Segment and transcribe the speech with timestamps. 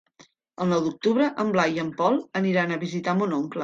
[0.65, 3.59] El nou d'octubre en Blai i en Pol aniran a visitar mon oncle.